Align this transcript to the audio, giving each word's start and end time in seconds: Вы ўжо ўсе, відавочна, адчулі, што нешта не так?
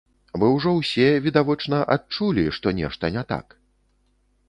Вы 0.43 0.47
ўжо 0.53 0.71
ўсе, 0.77 1.05
відавочна, 1.27 1.83
адчулі, 1.99 2.49
што 2.59 2.67
нешта 2.81 3.15
не 3.19 3.23
так? 3.35 3.47